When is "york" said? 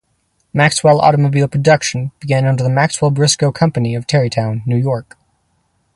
4.77-5.15